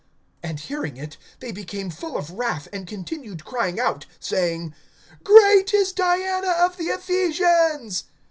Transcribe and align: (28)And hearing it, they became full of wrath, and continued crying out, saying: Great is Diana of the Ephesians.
(28)And 0.43 0.59
hearing 0.61 0.97
it, 0.97 1.17
they 1.41 1.51
became 1.51 1.91
full 1.91 2.17
of 2.17 2.31
wrath, 2.31 2.67
and 2.73 2.87
continued 2.87 3.45
crying 3.45 3.79
out, 3.79 4.07
saying: 4.19 4.73
Great 5.23 5.75
is 5.75 5.93
Diana 5.93 6.49
of 6.57 6.75
the 6.77 6.85
Ephesians. 6.85 8.05